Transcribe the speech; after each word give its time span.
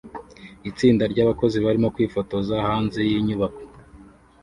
Itsinda 0.69 1.03
ryabakozi 1.13 1.57
barimo 1.65 1.87
kwifotoza 1.95 2.55
hanze 2.67 2.99
yinyubako 3.09 3.61